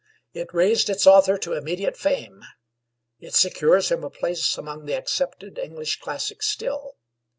[0.33, 2.43] It raised its author to immediate fame.
[3.19, 6.95] It secures him a place among the accepted English classics still.